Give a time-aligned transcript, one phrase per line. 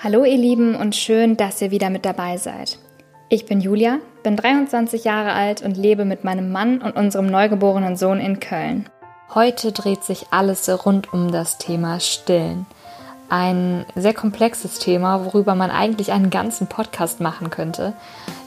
[0.00, 2.78] Hallo ihr Lieben und schön, dass ihr wieder mit dabei seid.
[3.30, 7.96] Ich bin Julia, bin 23 Jahre alt und lebe mit meinem Mann und unserem neugeborenen
[7.96, 8.88] Sohn in Köln.
[9.34, 12.64] Heute dreht sich alles rund um das Thema Stillen.
[13.28, 17.92] Ein sehr komplexes Thema, worüber man eigentlich einen ganzen Podcast machen könnte.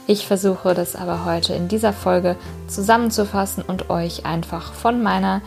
[0.08, 2.38] Ich versuche das aber heute in dieser Folge
[2.68, 5.42] zusammenzufassen und euch einfach von meiner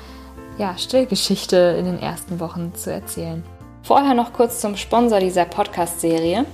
[0.59, 3.43] ja, Stillgeschichte in den ersten Wochen zu erzählen.
[3.85, 6.47] Vorher noch kurz zum Sponsor dieser Podcast-Serie,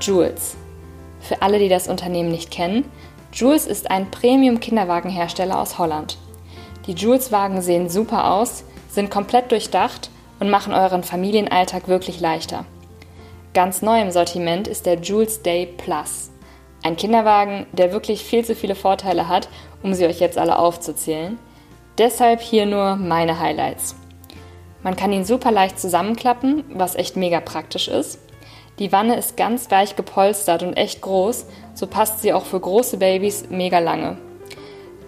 [0.00, 0.56] Jules.
[1.20, 2.90] Für alle, die das Unternehmen nicht kennen,
[3.34, 6.16] Jules ist ein Premium-Kinderwagenhersteller aus Holland.
[6.86, 10.08] Die Jules-Wagen sehen super aus, sind komplett durchdacht
[10.40, 12.64] und machen euren Familienalltag wirklich leichter.
[13.52, 16.30] Ganz neu im Sortiment ist der Jules Day Plus.
[16.82, 19.50] Ein Kinderwagen, der wirklich viel zu viele Vorteile hat,
[19.82, 21.38] um sie euch jetzt alle aufzuzählen.
[21.98, 23.99] Deshalb hier nur meine Highlights.
[24.82, 28.18] Man kann ihn super leicht zusammenklappen, was echt mega praktisch ist.
[28.78, 32.96] Die Wanne ist ganz weich gepolstert und echt groß, so passt sie auch für große
[32.96, 34.16] Babys mega lange.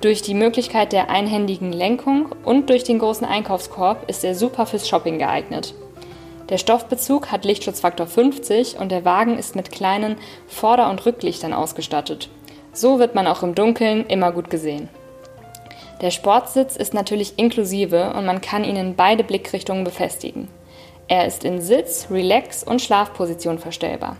[0.02, 4.88] Durch die Möglichkeit der einhändigen Lenkung und durch den großen Einkaufskorb ist er super fürs
[4.88, 5.74] Shopping geeignet.
[6.48, 10.16] Der Stoffbezug hat Lichtschutzfaktor 50 und der Wagen ist mit kleinen
[10.48, 12.28] Vorder- und Rücklichtern ausgestattet.
[12.74, 14.90] So wird man auch im Dunkeln immer gut gesehen.
[16.02, 20.48] Der Sportsitz ist natürlich inklusive und man kann ihn in beide Blickrichtungen befestigen.
[21.06, 24.16] Er ist in Sitz, Relax und Schlafposition verstellbar.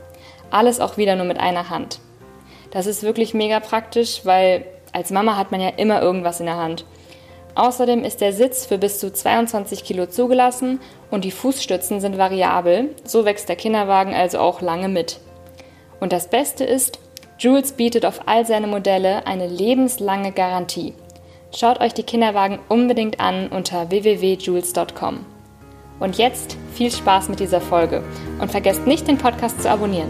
[0.51, 1.99] Alles auch wieder nur mit einer Hand.
[2.71, 6.57] Das ist wirklich mega praktisch, weil als Mama hat man ja immer irgendwas in der
[6.57, 6.85] Hand.
[7.57, 10.81] Außerdem ist der Sitz für bis zu 22 Kilo zugelassen
[11.11, 15.19] und die Fußstützen sind variabel, so wächst der Kinderwagen also auch lange mit.
[15.99, 17.01] Und das Beste ist,
[17.39, 20.95] Jules bietet auf all seine Modelle eine lebenslange Garantie.
[21.55, 25.21] Schaut euch die Kinderwagen unbedingt an unter www.jules.com.
[26.01, 28.03] Und jetzt viel Spaß mit dieser Folge
[28.41, 30.09] und vergesst nicht, den Podcast zu abonnieren.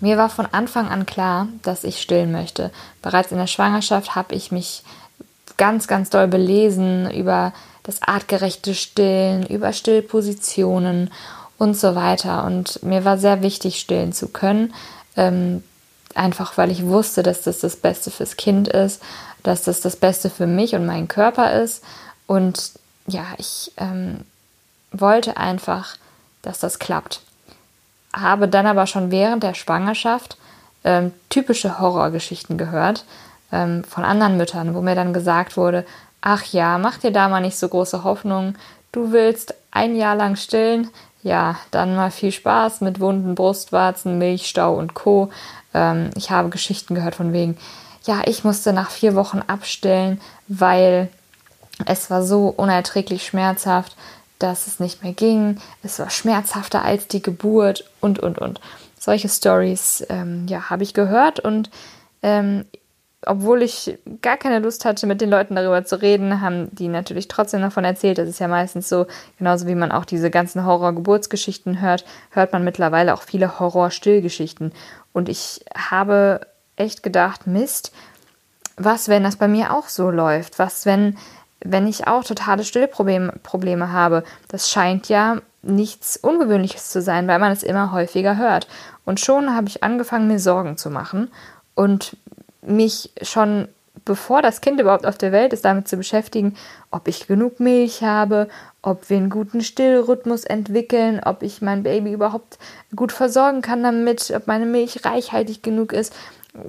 [0.00, 2.70] Mir war von Anfang an klar, dass ich stillen möchte.
[3.02, 4.82] Bereits in der Schwangerschaft habe ich mich
[5.56, 7.52] ganz, ganz doll belesen über
[7.82, 11.10] das artgerechte Stillen, über Stillpositionen
[11.56, 12.44] und so weiter.
[12.44, 14.74] Und mir war sehr wichtig, stillen zu können.
[15.16, 15.64] Ähm,
[16.14, 19.02] einfach weil ich wusste, dass das das Beste fürs Kind ist,
[19.42, 21.82] dass das das Beste für mich und meinen Körper ist.
[22.26, 22.72] Und
[23.06, 24.24] ja, ich ähm,
[24.92, 25.96] wollte einfach,
[26.42, 27.20] dass das klappt.
[28.12, 30.36] Habe dann aber schon während der Schwangerschaft
[30.84, 33.04] ähm, typische Horrorgeschichten gehört
[33.52, 35.84] ähm, von anderen Müttern, wo mir dann gesagt wurde,
[36.20, 38.54] ach ja, mach dir da mal nicht so große Hoffnung,
[38.92, 40.90] du willst ein Jahr lang stillen,
[41.22, 45.30] ja, dann mal viel Spaß mit wunden Brustwarzen, Milchstau und Co.
[45.74, 47.56] Ähm, ich habe Geschichten gehört von wegen,
[48.04, 51.10] ja, ich musste nach vier Wochen abstellen, weil
[51.86, 53.96] es war so unerträglich schmerzhaft,
[54.38, 55.60] dass es nicht mehr ging.
[55.82, 58.60] Es war schmerzhafter als die Geburt und, und, und.
[58.98, 61.70] Solche Stories, ähm, ja, habe ich gehört und
[62.22, 62.64] ähm,
[63.26, 67.26] obwohl ich gar keine Lust hatte, mit den Leuten darüber zu reden, haben die natürlich
[67.26, 68.18] trotzdem davon erzählt.
[68.18, 69.06] Das ist ja meistens so,
[69.38, 74.72] genauso wie man auch diese ganzen Horror-Geburtsgeschichten hört, hört man mittlerweile auch viele Horror-Stillgeschichten.
[75.12, 76.46] Und ich habe
[76.76, 77.92] echt gedacht, Mist,
[78.76, 80.60] was, wenn das bei mir auch so läuft?
[80.60, 81.18] Was, wenn,
[81.60, 84.22] wenn ich auch totale Stillprobleme Probleme habe?
[84.46, 88.68] Das scheint ja nichts Ungewöhnliches zu sein, weil man es immer häufiger hört.
[89.04, 91.32] Und schon habe ich angefangen, mir Sorgen zu machen
[91.74, 92.16] und
[92.68, 93.68] mich schon
[94.04, 96.54] bevor das Kind überhaupt auf der Welt ist, damit zu beschäftigen,
[96.90, 98.48] ob ich genug Milch habe,
[98.82, 102.58] ob wir einen guten Stillrhythmus entwickeln, ob ich mein Baby überhaupt
[102.94, 106.14] gut versorgen kann damit, ob meine Milch reichhaltig genug ist,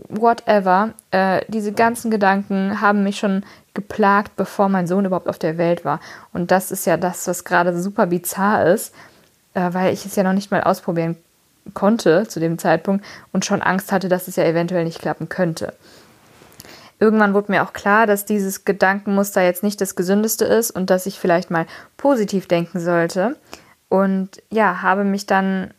[0.09, 0.93] whatever.
[1.11, 3.43] Äh, diese ganzen Gedanken haben mich schon
[3.73, 5.99] geplagt, bevor mein Sohn überhaupt auf der Welt war.
[6.33, 8.93] Und das ist ja das, was gerade super bizarr ist,
[9.53, 11.15] äh, weil ich es ja noch nicht mal ausprobieren
[11.73, 15.73] konnte zu dem Zeitpunkt und schon Angst hatte, dass es ja eventuell nicht klappen könnte.
[16.99, 21.05] Irgendwann wurde mir auch klar, dass dieses Gedankenmuster jetzt nicht das gesündeste ist und dass
[21.05, 21.65] ich vielleicht mal
[21.95, 23.37] positiv denken sollte.
[23.87, 25.73] Und ja, habe mich dann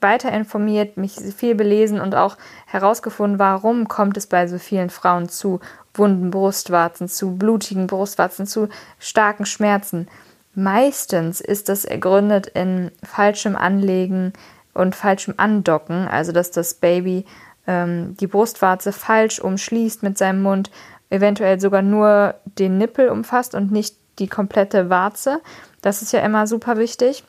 [0.00, 5.28] weiter informiert, mich viel belesen und auch herausgefunden, warum kommt es bei so vielen Frauen
[5.28, 5.60] zu
[5.94, 8.68] wunden Brustwarzen, zu blutigen Brustwarzen, zu
[9.00, 10.08] starken Schmerzen.
[10.54, 14.32] Meistens ist das ergründet in falschem Anlegen
[14.78, 17.24] und falschem Andocken, also dass das Baby
[17.66, 20.70] ähm, die Brustwarze falsch umschließt mit seinem Mund,
[21.10, 25.40] eventuell sogar nur den Nippel umfasst und nicht die komplette Warze.
[25.82, 27.24] Das ist ja immer super wichtig.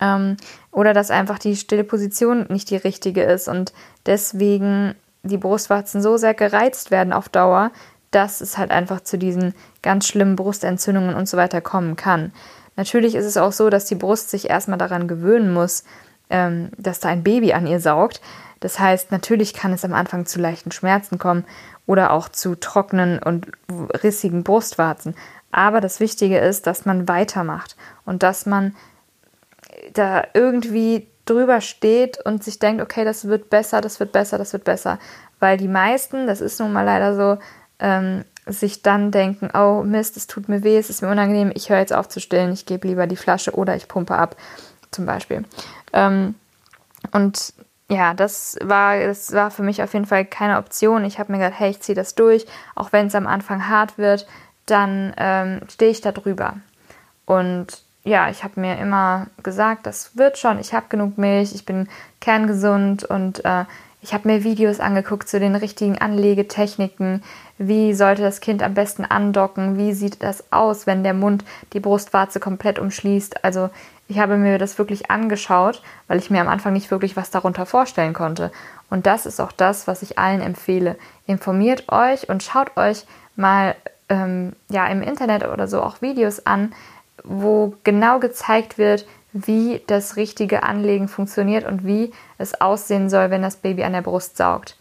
[0.00, 0.36] Ähm,
[0.72, 3.72] oder dass einfach die stille Position nicht die richtige ist und
[4.04, 7.70] deswegen die Brustwarzen so sehr gereizt werden auf Dauer,
[8.10, 12.32] dass es halt einfach zu diesen ganz schlimmen Brustentzündungen und so weiter kommen kann.
[12.74, 15.84] Natürlich ist es auch so, dass die Brust sich erstmal daran gewöhnen muss,
[16.30, 18.20] ähm, dass da ein Baby an ihr saugt.
[18.60, 21.44] Das heißt, natürlich kann es am Anfang zu leichten Schmerzen kommen
[21.86, 23.48] oder auch zu trockenen und
[24.02, 25.14] rissigen Brustwarzen.
[25.52, 28.74] Aber das Wichtige ist, dass man weitermacht und dass man
[29.92, 34.52] da irgendwie drüber steht und sich denkt, okay, das wird besser, das wird besser, das
[34.52, 34.98] wird besser.
[35.38, 37.38] Weil die meisten, das ist nun mal leider so,
[37.78, 41.68] ähm, sich dann denken, oh Mist, es tut mir weh, es ist mir unangenehm, ich
[41.68, 44.36] höre jetzt auf zu stillen, ich gebe lieber die Flasche oder ich pumpe ab,
[44.92, 45.44] zum Beispiel.
[45.92, 46.34] Ähm,
[47.12, 47.52] und
[47.88, 51.04] ja, das war, das war für mich auf jeden Fall keine Option.
[51.04, 53.96] Ich habe mir gedacht, hey, ich ziehe das durch, auch wenn es am Anfang hart
[53.96, 54.26] wird,
[54.66, 56.54] dann ähm, stehe ich da drüber.
[57.24, 61.64] Und ja, ich habe mir immer gesagt, das wird schon, ich habe genug Milch, ich
[61.64, 61.88] bin
[62.20, 63.64] kerngesund und äh,
[64.00, 67.24] ich habe mir Videos angeguckt zu den richtigen Anlegetechniken.
[67.58, 69.78] Wie sollte das Kind am besten andocken?
[69.78, 73.44] Wie sieht das aus, wenn der Mund die Brustwarze komplett umschließt?
[73.44, 73.70] Also
[74.08, 77.66] ich habe mir das wirklich angeschaut, weil ich mir am Anfang nicht wirklich was darunter
[77.66, 78.52] vorstellen konnte.
[78.88, 80.96] Und das ist auch das, was ich allen empfehle.
[81.26, 83.04] Informiert euch und schaut euch
[83.34, 83.74] mal
[84.08, 86.72] ähm, ja, im Internet oder so auch Videos an,
[87.24, 93.42] wo genau gezeigt wird, wie das richtige Anlegen funktioniert und wie es aussehen soll, wenn
[93.42, 94.76] das Baby an der Brust saugt.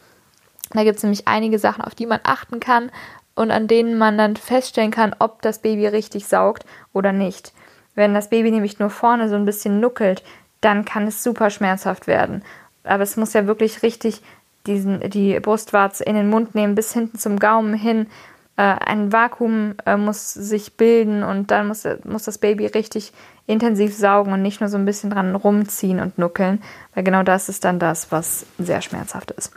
[0.71, 2.91] Da gibt es nämlich einige Sachen, auf die man achten kann
[3.33, 7.53] und an denen man dann feststellen kann, ob das Baby richtig saugt oder nicht.
[7.95, 10.23] Wenn das Baby nämlich nur vorne so ein bisschen nuckelt,
[10.61, 12.43] dann kann es super schmerzhaft werden.
[12.83, 14.21] Aber es muss ja wirklich richtig
[14.67, 18.07] diesen, die Brustwarze in den Mund nehmen, bis hinten zum Gaumen hin
[18.57, 23.11] äh, ein Vakuum äh, muss sich bilden und dann muss, muss das Baby richtig
[23.47, 26.63] intensiv saugen und nicht nur so ein bisschen dran rumziehen und nuckeln,
[26.93, 29.51] weil genau das ist dann das, was sehr schmerzhaft ist.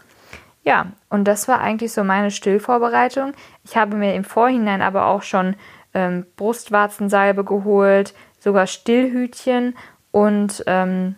[0.64, 3.32] Ja, und das war eigentlich so meine Stillvorbereitung.
[3.64, 5.54] Ich habe mir im Vorhinein aber auch schon
[5.94, 9.76] ähm, Brustwarzensalbe geholt, sogar Stillhütchen
[10.10, 11.16] und ähm,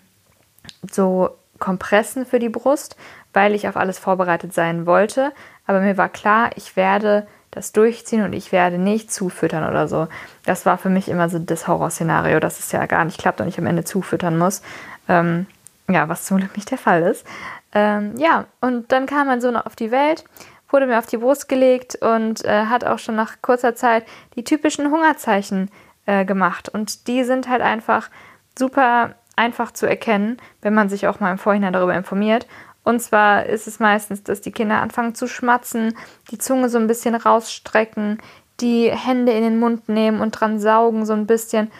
[0.90, 2.96] so Kompressen für die Brust,
[3.32, 5.32] weil ich auf alles vorbereitet sein wollte.
[5.67, 10.08] Aber mir war klar, ich werde das durchziehen und ich werde nicht zufüttern oder so.
[10.44, 13.49] Das war für mich immer so das Horrorszenario, dass es ja gar nicht klappt und
[13.49, 14.62] ich am Ende zufüttern muss.
[15.08, 15.46] Ähm,
[15.88, 17.26] ja, was zum Glück nicht der Fall ist.
[17.72, 20.25] Ähm, ja, und dann kam mein Sohn auf die Welt,
[20.69, 24.05] wurde mir auf die Brust gelegt und äh, hat auch schon nach kurzer Zeit
[24.37, 25.70] die typischen Hungerzeichen
[26.10, 26.68] äh, gemacht.
[26.68, 28.10] Und die sind halt einfach
[28.58, 32.48] super einfach zu erkennen, wenn man sich auch mal im Vorhinein darüber informiert.
[32.82, 35.96] Und zwar ist es meistens, dass die Kinder anfangen zu schmatzen,
[36.32, 38.18] die Zunge so ein bisschen rausstrecken,
[38.60, 41.70] die Hände in den Mund nehmen und dran saugen so ein bisschen,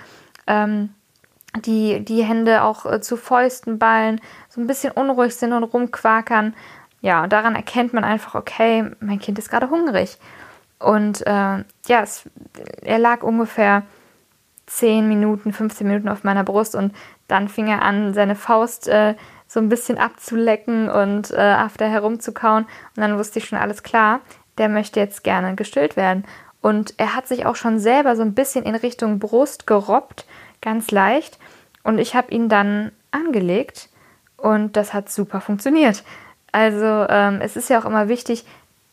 [0.47, 0.95] ähm,
[1.65, 6.55] die, die Hände auch äh, zu Fäusten ballen, so ein bisschen unruhig sind und rumquakern.
[7.01, 10.19] Ja, und daran erkennt man einfach, okay, mein Kind ist gerade hungrig.
[10.79, 12.31] Und äh, ja, es,
[12.83, 13.83] er lag ungefähr
[14.71, 16.95] 10 Minuten, 15 Minuten auf meiner Brust und
[17.27, 19.15] dann fing er an, seine Faust äh,
[19.49, 22.65] so ein bisschen abzulecken und äh, auf der herumzukauen.
[22.65, 24.21] Und dann wusste ich schon alles klar,
[24.59, 26.25] der möchte jetzt gerne gestillt werden.
[26.63, 30.25] Und er hat sich auch schon selber so ein bisschen in Richtung Brust gerobbt,
[30.63, 31.39] ganz leicht.
[31.83, 33.89] Und ich habe ihn dann angelegt
[34.37, 36.05] und das hat super funktioniert.
[36.53, 38.45] Also ähm, es ist ja auch immer wichtig,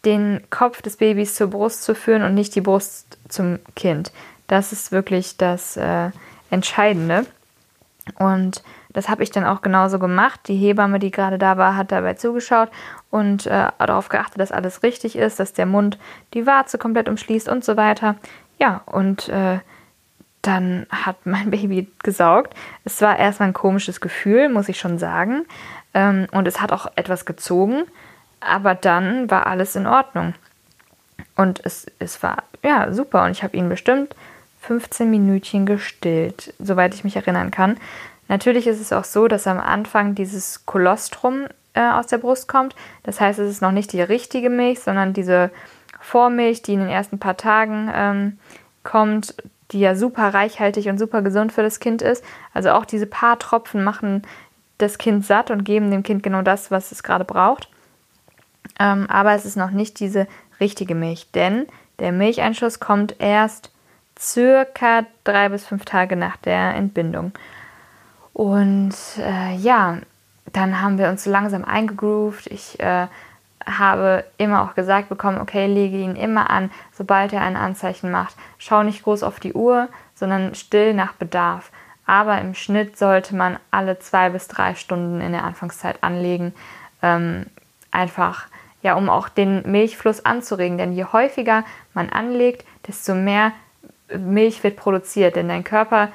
[0.05, 4.11] den Kopf des Babys zur Brust zu führen und nicht die Brust zum Kind.
[4.47, 6.11] Das ist wirklich das äh,
[6.49, 7.25] Entscheidende.
[8.17, 8.63] Und
[8.93, 10.39] das habe ich dann auch genauso gemacht.
[10.47, 12.69] Die Hebamme, die gerade da war, hat dabei zugeschaut
[13.11, 15.99] und äh, darauf geachtet, dass alles richtig ist, dass der Mund
[16.33, 18.15] die Warze komplett umschließt und so weiter.
[18.59, 19.59] Ja, und äh,
[20.41, 22.53] dann hat mein Baby gesaugt.
[22.85, 25.45] Es war erstmal ein komisches Gefühl, muss ich schon sagen.
[25.93, 27.83] Ähm, und es hat auch etwas gezogen,
[28.39, 30.33] aber dann war alles in Ordnung.
[31.35, 33.25] Und es, es war ja super.
[33.25, 34.15] Und ich habe ihn bestimmt
[34.67, 37.77] 15 Minütchen gestillt, soweit ich mich erinnern kann.
[38.27, 42.75] Natürlich ist es auch so, dass am Anfang dieses Kolostrum äh, aus der Brust kommt.
[43.03, 45.51] Das heißt, es ist noch nicht die richtige Milch, sondern diese
[46.01, 48.39] Vormilch, die in den ersten paar Tagen ähm,
[48.83, 49.35] kommt,
[49.71, 52.23] die ja super reichhaltig und super gesund für das Kind ist.
[52.53, 54.23] Also auch diese paar Tropfen machen
[54.77, 57.69] das Kind satt und geben dem Kind genau das, was es gerade braucht.
[58.79, 60.27] Ähm, aber es ist noch nicht diese
[60.59, 61.67] richtige Milch, denn
[61.99, 63.71] der Milcheinschuss kommt erst
[64.19, 67.31] circa drei bis fünf Tage nach der Entbindung.
[68.33, 69.97] Und äh, ja,
[70.53, 72.47] dann haben wir uns so langsam eingegroovt.
[72.47, 73.07] Ich äh,
[73.65, 78.35] habe immer auch gesagt bekommen, okay, lege ihn immer an, sobald er ein Anzeichen macht.
[78.57, 81.71] Schau nicht groß auf die Uhr, sondern still nach Bedarf.
[82.05, 86.53] Aber im Schnitt sollte man alle zwei bis drei Stunden in der Anfangszeit anlegen.
[87.01, 87.47] Ähm,
[87.91, 88.47] einfach,
[88.81, 90.77] ja, um auch den Milchfluss anzuregen.
[90.77, 93.51] Denn je häufiger man anlegt, desto mehr
[94.15, 95.35] Milch wird produziert.
[95.35, 96.09] Denn dein Körper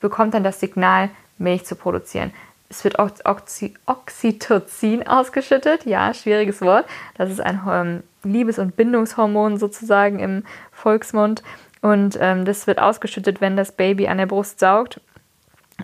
[0.00, 2.32] bekommt dann das Signal, Milch zu produzieren.
[2.70, 5.86] Es wird Oxy Oxytocin ausgeschüttet.
[5.86, 6.86] Ja, schwieriges Wort.
[7.16, 11.42] Das ist ein ähm, Liebes- und Bindungshormon sozusagen im Volksmund.
[11.80, 15.00] Und ähm, das wird ausgeschüttet, wenn das Baby an der Brust saugt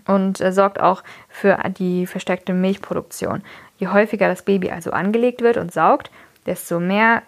[0.06, 3.42] und äh, sorgt auch für die verstärkte Milchproduktion.
[3.78, 6.10] Je häufiger das Baby also angelegt wird und saugt,
[6.46, 7.22] desto mehr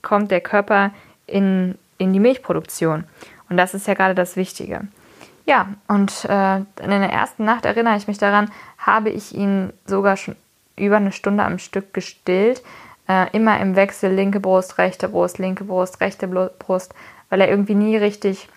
[0.00, 0.92] kommt der Körper
[1.26, 3.04] in, in die Milchproduktion.
[3.52, 4.80] Und das ist ja gerade das Wichtige.
[5.44, 10.16] Ja, und äh, in der ersten Nacht erinnere ich mich daran, habe ich ihn sogar
[10.16, 10.36] schon
[10.74, 12.62] über eine Stunde am Stück gestillt.
[13.06, 16.94] Äh, immer im Wechsel linke Brust, rechte Brust, linke Brust, rechte Brust,
[17.28, 18.48] weil er irgendwie nie richtig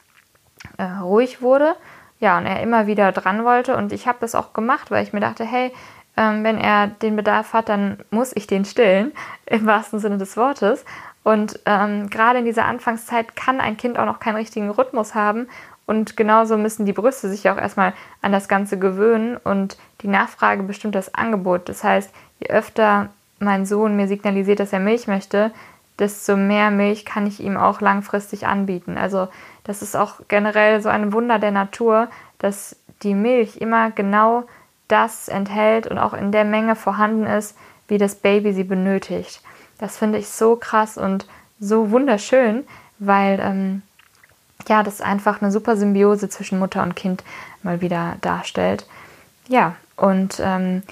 [0.78, 1.76] äh, ruhig wurde.
[2.22, 3.76] Ja, und er immer wieder dran wollte.
[3.76, 5.74] Und ich habe das auch gemacht, weil ich mir dachte, hey,
[6.16, 9.12] ähm, wenn er den Bedarf hat, dann muss ich den stillen,
[9.46, 10.86] im wahrsten Sinne des Wortes.
[11.26, 15.48] Und ähm, gerade in dieser Anfangszeit kann ein Kind auch noch keinen richtigen Rhythmus haben
[15.88, 20.62] und genauso müssen die Brüste sich auch erstmal an das Ganze gewöhnen und die Nachfrage
[20.62, 21.68] bestimmt das Angebot.
[21.68, 25.50] Das heißt, je öfter mein Sohn mir signalisiert, dass er Milch möchte,
[25.98, 28.96] desto mehr Milch kann ich ihm auch langfristig anbieten.
[28.96, 29.28] Also
[29.64, 34.44] das ist auch generell so ein Wunder der Natur, dass die Milch immer genau
[34.88, 39.42] das enthält und auch in der Menge vorhanden ist, wie das Baby sie benötigt.
[39.78, 41.26] Das finde ich so krass und
[41.60, 42.66] so wunderschön,
[43.00, 43.82] weil ähm,
[44.68, 47.24] ja, das einfach eine super Symbiose zwischen Mutter und Kind
[47.64, 48.86] mal wieder darstellt.
[49.48, 50.84] Ja, und ähm,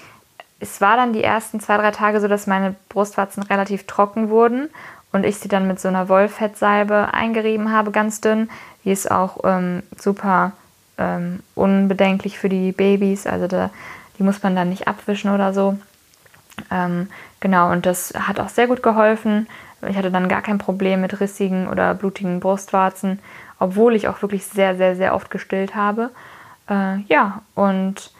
[0.60, 4.70] es war dann die ersten zwei, drei Tage so, dass meine Brustwarzen relativ trocken wurden
[5.12, 8.50] und ich sie dann mit so einer Wollfettsalbe eingerieben habe, ganz dünn.
[8.84, 10.52] Die ist auch ähm, super
[10.98, 13.70] ähm, unbedenklich für die Babys, also da,
[14.18, 15.76] die muss man dann nicht abwischen oder so.
[16.70, 17.08] Ähm,
[17.40, 19.46] genau, und das hat auch sehr gut geholfen.
[19.86, 23.18] Ich hatte dann gar kein Problem mit rissigen oder blutigen Brustwarzen
[23.58, 26.10] obwohl ich auch wirklich sehr, sehr, sehr oft gestillt habe.
[26.68, 28.10] Äh, ja, und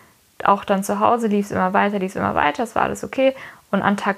[0.43, 3.05] auch dann zu Hause lief es immer weiter, lief es immer weiter, es war alles
[3.05, 3.35] okay.
[3.71, 4.17] Und an Tag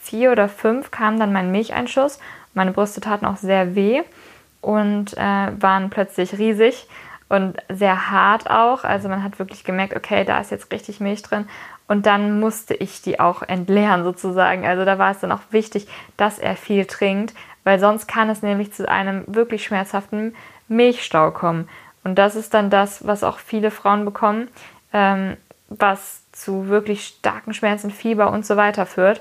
[0.00, 2.18] vier oder fünf kam dann mein Milcheinschuss.
[2.54, 4.02] Meine Brüste taten auch sehr weh
[4.60, 6.88] und äh, waren plötzlich riesig
[7.28, 8.84] und sehr hart auch.
[8.84, 11.46] Also man hat wirklich gemerkt, okay, da ist jetzt richtig Milch drin.
[11.88, 14.66] Und dann musste ich die auch entleeren sozusagen.
[14.66, 18.42] Also da war es dann auch wichtig, dass er viel trinkt, weil sonst kann es
[18.42, 20.34] nämlich zu einem wirklich schmerzhaften
[20.68, 21.68] Milchstau kommen.
[22.02, 24.48] Und das ist dann das, was auch viele Frauen bekommen,
[24.92, 25.36] ähm,
[25.68, 29.20] was zu wirklich starken Schmerzen, Fieber und so weiter führt.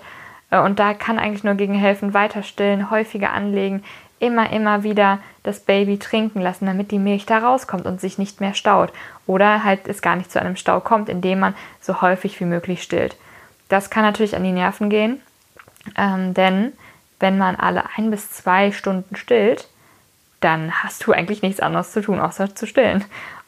[0.51, 3.83] Äh, und da kann eigentlich nur gegen helfen, weiter stillen, häufiger anlegen,
[4.19, 8.39] immer, immer wieder das Baby trinken lassen, damit die Milch da rauskommt und sich nicht
[8.39, 8.91] mehr staut.
[9.27, 12.83] Oder halt es gar nicht zu einem Stau kommt, indem man so häufig wie möglich
[12.83, 13.15] stillt.
[13.69, 15.21] Das kann natürlich an die Nerven gehen,
[15.97, 16.73] ähm, denn
[17.19, 19.67] wenn man alle ein bis zwei Stunden stillt,
[20.41, 23.03] dann hast du eigentlich nichts anderes zu tun, außer zu stillen.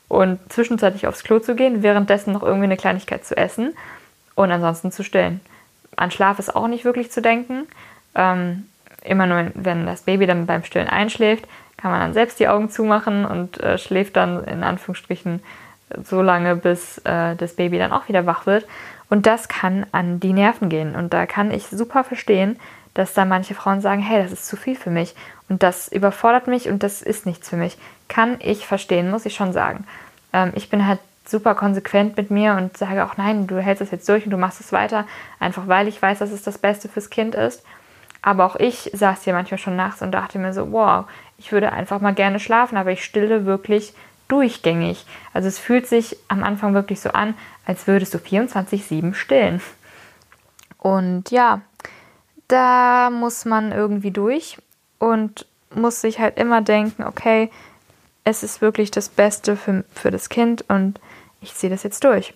[0.08, 3.76] Und zwischenzeitlich aufs Klo zu gehen, währenddessen noch irgendwie eine Kleinigkeit zu essen
[4.36, 5.42] und ansonsten zu stillen.
[5.98, 7.68] An Schlaf ist auch nicht wirklich zu denken.
[8.16, 8.68] Ähm,
[9.04, 12.70] immer nur, wenn das Baby dann beim Stillen einschläft, kann man dann selbst die Augen
[12.70, 15.44] zumachen und äh, schläft dann in Anführungsstrichen
[16.04, 18.66] so lange, bis äh, das Baby dann auch wieder wach wird.
[19.10, 20.96] Und das kann an die Nerven gehen.
[20.96, 22.60] Und da kann ich super verstehen,
[22.94, 25.16] dass da manche Frauen sagen, hey, das ist zu viel für mich
[25.50, 27.78] und das überfordert mich und das ist nichts für mich.
[28.08, 29.86] Kann ich verstehen, muss ich schon sagen.
[30.34, 33.92] Ähm, ich bin halt super konsequent mit mir und sage auch, nein, du hältst es
[33.92, 35.06] jetzt durch und du machst es weiter,
[35.40, 37.64] einfach weil ich weiß, dass es das Beste fürs Kind ist.
[38.24, 41.06] Aber auch ich saß hier manchmal schon nachts und dachte mir so, wow,
[41.38, 43.94] ich würde einfach mal gerne schlafen, aber ich stille wirklich
[44.28, 45.06] durchgängig.
[45.34, 47.34] Also es fühlt sich am Anfang wirklich so an,
[47.66, 49.62] als würdest du 24-7 stillen.
[50.78, 51.62] Und ja,
[52.48, 54.58] da muss man irgendwie durch
[55.00, 57.52] und muss sich halt immer denken, okay,
[58.24, 61.00] es ist wirklich das Beste für, für das Kind und
[61.42, 62.34] ich ziehe das jetzt durch.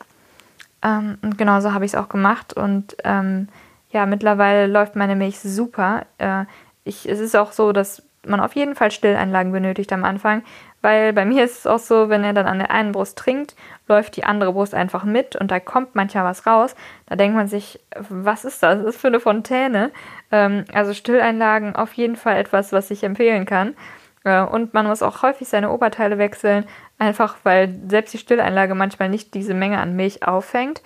[0.81, 3.47] Ähm, und genauso habe ich es auch gemacht und ähm,
[3.91, 6.05] ja, mittlerweile läuft meine Milch super.
[6.17, 6.45] Äh,
[6.83, 10.43] ich, es ist auch so, dass man auf jeden Fall Stilleinlagen benötigt am Anfang,
[10.81, 13.55] weil bei mir ist es auch so, wenn er dann an der einen Brust trinkt,
[13.87, 16.75] läuft die andere Brust einfach mit und da kommt manchmal was raus.
[17.05, 18.79] Da denkt man sich, was ist das?
[18.79, 19.91] Das ist für eine Fontäne.
[20.31, 23.75] Ähm, also Stilleinlagen auf jeden Fall etwas, was ich empfehlen kann.
[24.23, 26.65] Äh, und man muss auch häufig seine Oberteile wechseln,
[26.97, 30.81] einfach weil selbst die Stilleinlage manchmal nicht diese Menge an Milch auffängt.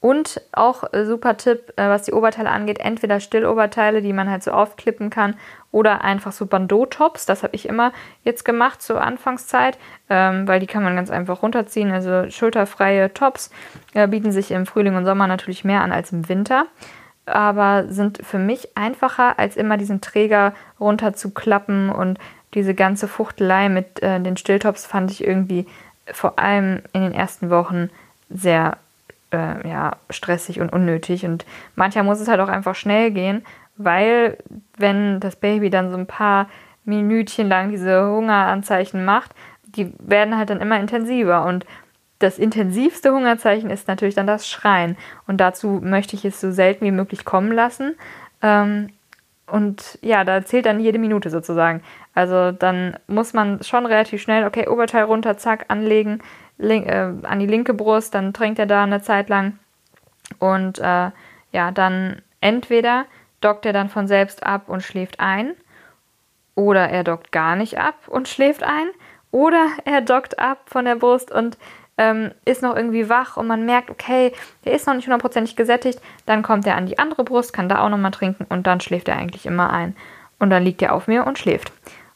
[0.00, 4.44] Und auch äh, super Tipp, äh, was die Oberteile angeht, entweder Stilloberteile, die man halt
[4.44, 5.34] so aufklippen kann,
[5.72, 7.26] oder einfach so Bandeau-Tops.
[7.26, 9.76] Das habe ich immer jetzt gemacht zur Anfangszeit,
[10.08, 11.90] ähm, weil die kann man ganz einfach runterziehen.
[11.90, 13.50] Also schulterfreie Tops
[13.92, 16.66] äh, bieten sich im Frühling und Sommer natürlich mehr an als im Winter,
[17.26, 22.18] aber sind für mich einfacher, als immer diesen Träger runterzuklappen und
[22.54, 25.66] diese ganze Fuchtelei mit den Stilltops fand ich irgendwie
[26.10, 27.90] vor allem in den ersten Wochen
[28.30, 28.78] sehr
[29.32, 31.24] äh, ja, stressig und unnötig.
[31.24, 31.44] Und
[31.74, 33.44] manchmal muss es halt auch einfach schnell gehen,
[33.76, 34.38] weil
[34.76, 36.48] wenn das Baby dann so ein paar
[36.84, 41.44] Minütchen lang diese Hungeranzeichen macht, die werden halt dann immer intensiver.
[41.44, 41.66] Und
[42.18, 44.96] das intensivste Hungerzeichen ist natürlich dann das Schreien.
[45.26, 47.94] Und dazu möchte ich es so selten wie möglich kommen lassen.
[48.42, 48.88] Ähm,
[49.46, 51.82] und ja, da zählt dann jede Minute sozusagen.
[52.14, 56.20] Also dann muss man schon relativ schnell, okay, Oberteil runter, zack, anlegen,
[56.58, 59.58] äh, an die linke Brust, dann trinkt er da eine Zeit lang.
[60.38, 61.10] Und äh,
[61.52, 63.06] ja, dann entweder
[63.40, 65.54] dockt er dann von selbst ab und schläft ein,
[66.54, 68.88] oder er dockt gar nicht ab und schläft ein,
[69.30, 71.56] oder er dockt ab von der Brust und
[71.98, 74.32] ähm, ist noch irgendwie wach und man merkt, okay,
[74.64, 77.84] der ist noch nicht hundertprozentig gesättigt, dann kommt er an die andere Brust, kann da
[77.84, 79.96] auch nochmal trinken und dann schläft er eigentlich immer ein.
[80.38, 81.72] Und dann liegt er auf mir und schläft.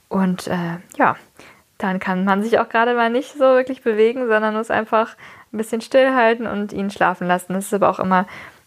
[0.09, 1.17] Und äh, ja,
[1.83, 5.17] dann kann man sich auch gerade mal nicht so wirklich bewegen, sondern muss einfach
[5.53, 7.55] ein bisschen stillhalten und ihn schlafen lassen.
[7.55, 8.27] Das ist aber auch immer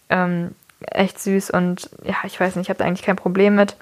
[0.10, 0.54] ähm,
[0.92, 3.76] echt süß und ja, ich weiß nicht, ich habe da eigentlich kein Problem mit.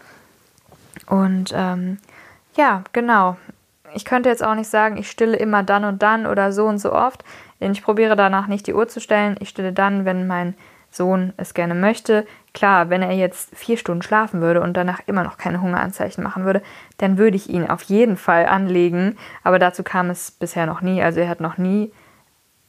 [1.07, 1.97] Und ähm,
[2.55, 3.37] ja, genau
[3.93, 6.79] ich könnte jetzt auch nicht sagen, ich stille immer dann und dann oder so und
[6.79, 7.23] so oft.
[7.59, 9.37] Denn ich probiere danach nicht die Uhr zu stellen.
[9.39, 10.55] Ich stille dann, wenn mein
[10.93, 12.25] Sohn es gerne möchte.
[12.53, 16.45] Klar, wenn er jetzt vier Stunden schlafen würde und danach immer noch keine Hungeranzeichen machen
[16.45, 16.61] würde,
[16.97, 19.17] dann würde ich ihn auf jeden Fall anlegen.
[19.43, 21.01] Aber dazu kam es bisher noch nie.
[21.01, 21.91] Also er hat noch nie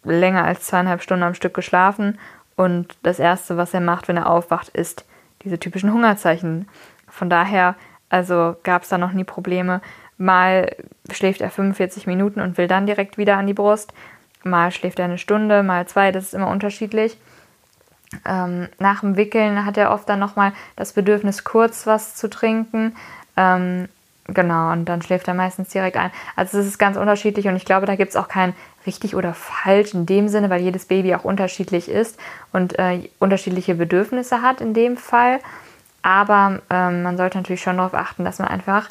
[0.04, 2.18] länger als zweieinhalb Stunden am Stück geschlafen.
[2.56, 5.04] Und das Erste, was er macht, wenn er aufwacht, ist
[5.42, 6.68] diese typischen Hungerzeichen.
[7.08, 7.74] Von daher,
[8.08, 9.82] also gab es da noch nie Probleme.
[10.16, 10.74] Mal
[11.10, 13.92] schläft er 45 Minuten und will dann direkt wieder an die Brust.
[14.44, 17.18] Mal schläft er eine Stunde, mal zwei, das ist immer unterschiedlich.
[18.24, 22.94] Ähm, nach dem Wickeln hat er oft dann nochmal das Bedürfnis, kurz was zu trinken.
[23.36, 23.88] Ähm,
[24.26, 26.10] genau, und dann schläft er meistens direkt ein.
[26.36, 28.54] Also es ist ganz unterschiedlich und ich glaube, da gibt es auch kein
[28.86, 32.18] richtig oder falsch in dem Sinne, weil jedes Baby auch unterschiedlich ist
[32.52, 35.40] und äh, unterschiedliche Bedürfnisse hat in dem Fall.
[36.02, 38.88] Aber ähm, man sollte natürlich schon darauf achten, dass man einfach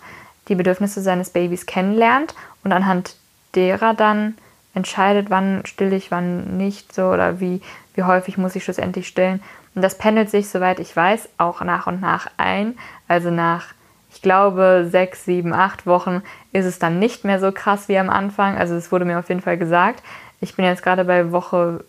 [0.47, 3.15] die Bedürfnisse seines Babys kennenlernt und anhand
[3.55, 4.35] derer dann
[4.73, 7.61] entscheidet, wann still ich, wann nicht so oder wie,
[7.95, 9.41] wie häufig muss ich schlussendlich stillen.
[9.75, 12.77] Und das pendelt sich, soweit ich weiß, auch nach und nach ein.
[13.07, 13.73] Also nach,
[14.11, 18.09] ich glaube, sechs, sieben, acht Wochen ist es dann nicht mehr so krass wie am
[18.09, 18.57] Anfang.
[18.57, 20.03] Also es wurde mir auf jeden Fall gesagt.
[20.41, 21.83] Ich bin jetzt gerade bei Woche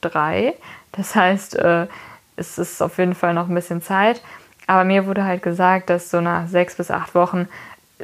[0.00, 0.54] drei.
[0.92, 1.86] Das heißt, äh,
[2.36, 4.22] es ist auf jeden Fall noch ein bisschen Zeit.
[4.66, 7.48] Aber mir wurde halt gesagt, dass so nach sechs bis acht Wochen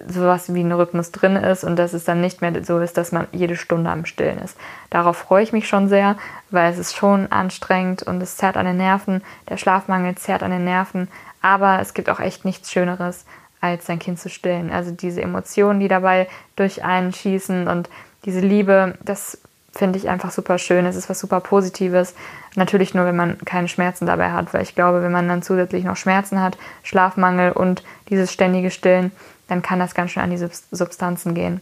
[0.09, 3.13] sowas wie ein Rhythmus drin ist und dass es dann nicht mehr so ist, dass
[3.13, 4.57] man jede Stunde am Stillen ist.
[4.91, 6.17] Darauf freue ich mich schon sehr,
[6.51, 9.23] weil es ist schon anstrengend und es zerrt an den Nerven.
[9.49, 11.09] Der Schlafmangel zerrt an den Nerven,
[11.43, 13.25] aber es gibt auch echt nichts Schöneres,
[13.61, 14.71] als sein Kind zu stillen.
[14.71, 17.89] Also diese Emotionen, die dabei durch einen schießen und
[18.25, 19.39] diese Liebe, das
[19.73, 20.87] finde ich einfach super schön.
[20.87, 22.15] Es ist was super Positives.
[22.57, 25.85] Natürlich nur, wenn man keine Schmerzen dabei hat, weil ich glaube, wenn man dann zusätzlich
[25.85, 29.13] noch Schmerzen hat, Schlafmangel und dieses ständige Stillen,
[29.49, 31.61] dann kann das ganz schön an die Substanzen gehen.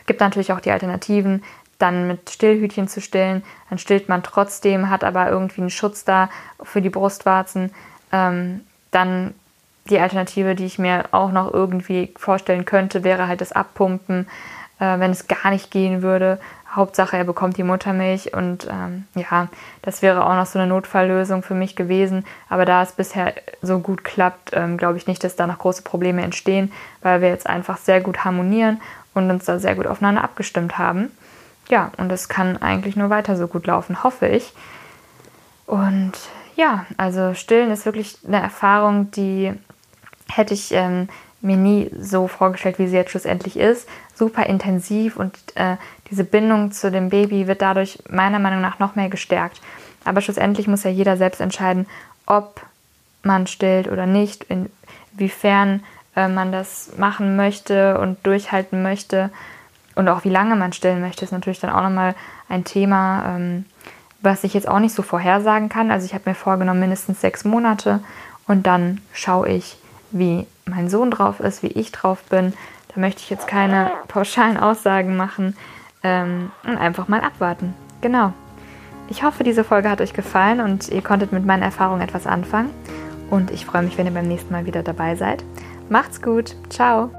[0.00, 1.42] Es gibt natürlich auch die Alternativen,
[1.78, 3.44] dann mit Stillhütchen zu stillen.
[3.68, 6.28] Dann stillt man trotzdem, hat aber irgendwie einen Schutz da
[6.62, 7.72] für die Brustwarzen.
[8.12, 9.34] Ähm, dann
[9.88, 14.26] die Alternative, die ich mir auch noch irgendwie vorstellen könnte, wäre halt das Abpumpen,
[14.80, 16.40] äh, wenn es gar nicht gehen würde.
[16.70, 19.48] Hauptsache, er bekommt die Muttermilch und ähm, ja,
[19.82, 22.26] das wäre auch noch so eine Notfalllösung für mich gewesen.
[22.50, 25.82] Aber da es bisher so gut klappt, ähm, glaube ich nicht, dass da noch große
[25.82, 28.80] Probleme entstehen, weil wir jetzt einfach sehr gut harmonieren
[29.14, 31.10] und uns da sehr gut aufeinander abgestimmt haben.
[31.70, 34.52] Ja, und es kann eigentlich nur weiter so gut laufen, hoffe ich.
[35.66, 36.12] Und
[36.56, 39.52] ja, also Stillen ist wirklich eine Erfahrung, die
[40.30, 41.08] hätte ich ähm,
[41.40, 43.88] mir nie so vorgestellt, wie sie jetzt schlussendlich ist.
[44.18, 45.76] Super intensiv und äh,
[46.10, 49.60] diese Bindung zu dem Baby wird dadurch meiner Meinung nach noch mehr gestärkt.
[50.04, 51.86] Aber schlussendlich muss ja jeder selbst entscheiden,
[52.26, 52.60] ob
[53.22, 54.46] man stillt oder nicht,
[55.14, 55.82] inwiefern
[56.16, 59.30] äh, man das machen möchte und durchhalten möchte
[59.98, 62.14] und auch wie lange man stillen möchte, ist natürlich dann auch nochmal
[62.48, 63.64] ein Thema, ähm,
[64.20, 65.90] was ich jetzt auch nicht so vorhersagen kann.
[65.90, 67.98] Also ich habe mir vorgenommen, mindestens sechs Monate
[68.46, 69.76] und dann schaue ich,
[70.12, 72.52] wie mein Sohn drauf ist, wie ich drauf bin.
[72.98, 75.56] Möchte ich jetzt keine pauschalen Aussagen machen
[76.02, 77.74] ähm, und einfach mal abwarten.
[78.00, 78.32] Genau.
[79.08, 82.70] Ich hoffe, diese Folge hat euch gefallen und ihr konntet mit meinen Erfahrungen etwas anfangen.
[83.30, 85.44] Und ich freue mich, wenn ihr beim nächsten Mal wieder dabei seid.
[85.88, 86.56] Macht's gut.
[86.70, 87.10] Ciao.